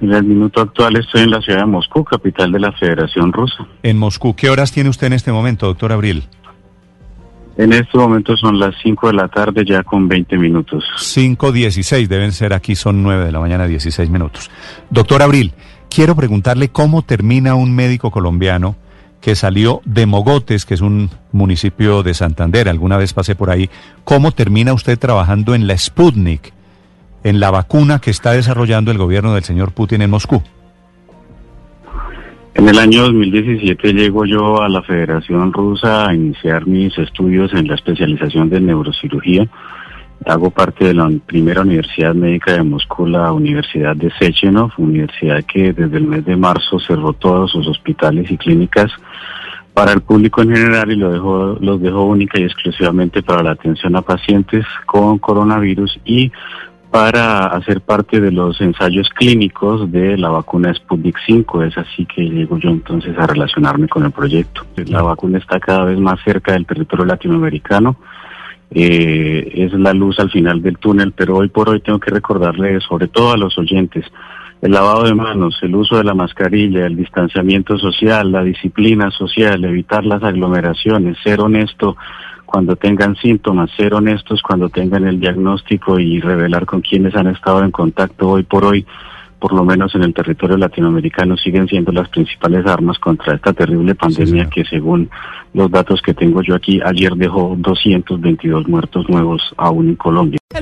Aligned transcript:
En 0.00 0.12
el 0.12 0.24
minuto 0.24 0.60
actual 0.60 0.96
estoy 0.96 1.22
en 1.22 1.30
la 1.30 1.40
ciudad 1.40 1.60
de 1.60 1.66
Moscú, 1.66 2.04
capital 2.04 2.52
de 2.52 2.60
la 2.60 2.72
Federación 2.72 3.32
Rusa. 3.32 3.66
En 3.82 3.98
Moscú, 3.98 4.34
¿qué 4.34 4.50
horas 4.50 4.72
tiene 4.72 4.90
usted 4.90 5.06
en 5.06 5.12
este 5.14 5.32
momento, 5.32 5.66
doctor 5.66 5.92
Abril? 5.92 6.24
En 7.56 7.72
este 7.72 7.96
momento 7.96 8.36
son 8.36 8.58
las 8.58 8.74
5 8.82 9.06
de 9.08 9.12
la 9.12 9.28
tarde 9.28 9.64
ya 9.64 9.84
con 9.84 10.08
20 10.08 10.36
minutos. 10.36 10.84
5.16, 10.98 12.08
deben 12.08 12.32
ser 12.32 12.52
aquí, 12.52 12.74
son 12.74 13.02
9 13.04 13.24
de 13.24 13.32
la 13.32 13.38
mañana, 13.38 13.66
16 13.66 14.10
minutos. 14.10 14.50
Doctor 14.90 15.22
Abril, 15.22 15.52
quiero 15.88 16.16
preguntarle 16.16 16.70
cómo 16.70 17.02
termina 17.02 17.54
un 17.54 17.74
médico 17.74 18.10
colombiano 18.10 18.74
que 19.20 19.36
salió 19.36 19.80
de 19.84 20.04
Mogotes, 20.04 20.66
que 20.66 20.74
es 20.74 20.80
un 20.80 21.10
municipio 21.32 22.02
de 22.02 22.12
Santander, 22.12 22.68
alguna 22.68 22.96
vez 22.96 23.14
pasé 23.14 23.34
por 23.34 23.50
ahí, 23.50 23.70
¿cómo 24.02 24.32
termina 24.32 24.74
usted 24.74 24.98
trabajando 24.98 25.54
en 25.54 25.66
la 25.66 25.78
Sputnik, 25.78 26.52
en 27.24 27.40
la 27.40 27.50
vacuna 27.50 27.98
que 27.98 28.10
está 28.10 28.32
desarrollando 28.32 28.92
el 28.92 28.98
gobierno 28.98 29.34
del 29.34 29.42
señor 29.42 29.72
Putin 29.72 30.02
en 30.02 30.10
Moscú? 30.10 30.42
En 32.54 32.68
el 32.68 32.78
año 32.78 33.02
2017 33.02 33.92
llego 33.92 34.24
yo 34.26 34.62
a 34.62 34.68
la 34.68 34.80
Federación 34.82 35.52
Rusa 35.52 36.08
a 36.08 36.14
iniciar 36.14 36.66
mis 36.68 36.96
estudios 36.98 37.52
en 37.52 37.66
la 37.66 37.74
especialización 37.74 38.48
de 38.48 38.60
neurocirugía. 38.60 39.48
Hago 40.24 40.50
parte 40.50 40.84
de 40.84 40.94
la 40.94 41.10
primera 41.26 41.62
universidad 41.62 42.14
médica 42.14 42.52
de 42.52 42.62
Moscú, 42.62 43.06
la 43.06 43.32
Universidad 43.32 43.96
de 43.96 44.12
Sechenov, 44.18 44.70
universidad 44.78 45.42
que 45.44 45.72
desde 45.72 45.96
el 45.96 46.06
mes 46.06 46.24
de 46.24 46.36
marzo 46.36 46.78
cerró 46.78 47.12
todos 47.14 47.50
sus 47.50 47.66
hospitales 47.66 48.30
y 48.30 48.36
clínicas 48.36 48.92
para 49.74 49.92
el 49.92 50.02
público 50.02 50.40
en 50.40 50.54
general 50.54 50.92
y 50.92 50.96
lo 50.96 51.10
dejó, 51.10 51.58
los 51.60 51.82
dejó 51.82 52.04
única 52.04 52.38
y 52.38 52.44
exclusivamente 52.44 53.22
para 53.24 53.42
la 53.42 53.50
atención 53.50 53.96
a 53.96 54.02
pacientes 54.02 54.64
con 54.86 55.18
coronavirus 55.18 55.98
y 56.04 56.30
para 56.94 57.46
hacer 57.46 57.80
parte 57.80 58.20
de 58.20 58.30
los 58.30 58.60
ensayos 58.60 59.08
clínicos 59.08 59.90
de 59.90 60.16
la 60.16 60.28
vacuna 60.28 60.72
Sputnik 60.72 61.16
5. 61.26 61.64
Es 61.64 61.76
así 61.76 62.06
que 62.06 62.22
llego 62.22 62.56
yo 62.56 62.70
entonces 62.70 63.18
a 63.18 63.26
relacionarme 63.26 63.88
con 63.88 64.04
el 64.04 64.12
proyecto. 64.12 64.64
La 64.76 65.02
vacuna 65.02 65.38
está 65.38 65.58
cada 65.58 65.86
vez 65.86 65.98
más 65.98 66.20
cerca 66.22 66.52
del 66.52 66.66
territorio 66.66 67.04
latinoamericano. 67.04 67.96
Eh, 68.70 69.50
es 69.54 69.72
la 69.72 69.92
luz 69.92 70.20
al 70.20 70.30
final 70.30 70.62
del 70.62 70.78
túnel, 70.78 71.10
pero 71.10 71.38
hoy 71.38 71.48
por 71.48 71.68
hoy 71.68 71.80
tengo 71.80 71.98
que 71.98 72.12
recordarle, 72.12 72.80
sobre 72.80 73.08
todo 73.08 73.32
a 73.32 73.36
los 73.36 73.58
oyentes, 73.58 74.04
el 74.62 74.70
lavado 74.70 75.02
de 75.02 75.16
manos, 75.16 75.58
el 75.62 75.74
uso 75.74 75.96
de 75.96 76.04
la 76.04 76.14
mascarilla, 76.14 76.86
el 76.86 76.94
distanciamiento 76.94 77.76
social, 77.76 78.30
la 78.30 78.44
disciplina 78.44 79.10
social, 79.10 79.64
evitar 79.64 80.04
las 80.06 80.22
aglomeraciones, 80.22 81.18
ser 81.24 81.40
honesto 81.40 81.96
cuando 82.54 82.76
tengan 82.76 83.16
síntomas, 83.16 83.68
ser 83.76 83.94
honestos 83.94 84.40
cuando 84.40 84.68
tengan 84.68 85.04
el 85.08 85.18
diagnóstico 85.18 85.98
y 85.98 86.20
revelar 86.20 86.66
con 86.66 86.82
quienes 86.82 87.12
han 87.16 87.26
estado 87.26 87.64
en 87.64 87.72
contacto 87.72 88.30
hoy 88.30 88.44
por 88.44 88.64
hoy, 88.64 88.86
por 89.40 89.52
lo 89.52 89.64
menos 89.64 89.92
en 89.96 90.04
el 90.04 90.14
territorio 90.14 90.56
latinoamericano, 90.56 91.36
siguen 91.36 91.66
siendo 91.66 91.90
las 91.90 92.08
principales 92.10 92.64
armas 92.64 93.00
contra 93.00 93.34
esta 93.34 93.52
terrible 93.52 93.96
pandemia 93.96 94.48
que 94.48 94.64
según 94.64 95.10
los 95.52 95.68
datos 95.68 96.00
que 96.00 96.14
tengo 96.14 96.42
yo 96.42 96.54
aquí, 96.54 96.80
ayer 96.80 97.16
dejó 97.16 97.56
222 97.58 98.68
muertos 98.68 99.08
nuevos 99.08 99.52
aún 99.56 99.88
en 99.88 99.96
Colombia. 99.96 100.38